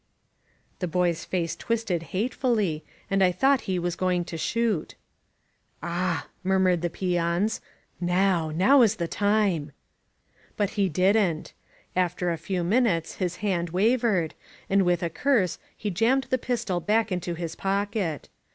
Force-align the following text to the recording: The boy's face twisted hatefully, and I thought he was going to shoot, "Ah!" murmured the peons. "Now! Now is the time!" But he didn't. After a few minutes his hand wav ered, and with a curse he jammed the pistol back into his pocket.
The 0.79 0.87
boy's 0.87 1.25
face 1.25 1.55
twisted 1.55 2.01
hatefully, 2.09 2.83
and 3.11 3.23
I 3.23 3.31
thought 3.31 3.69
he 3.69 3.77
was 3.77 3.95
going 3.95 4.25
to 4.25 4.35
shoot, 4.35 4.95
"Ah!" 5.83 6.27
murmured 6.43 6.81
the 6.81 6.89
peons. 6.89 7.61
"Now! 7.99 8.49
Now 8.49 8.81
is 8.81 8.95
the 8.95 9.07
time!" 9.07 9.73
But 10.57 10.71
he 10.71 10.89
didn't. 10.89 11.53
After 11.95 12.31
a 12.31 12.37
few 12.39 12.63
minutes 12.63 13.17
his 13.17 13.35
hand 13.45 13.73
wav 13.73 13.99
ered, 13.99 14.31
and 14.71 14.81
with 14.81 15.03
a 15.03 15.09
curse 15.11 15.59
he 15.77 15.91
jammed 15.91 16.23
the 16.31 16.39
pistol 16.39 16.79
back 16.79 17.11
into 17.11 17.35
his 17.35 17.53
pocket. 17.55 18.27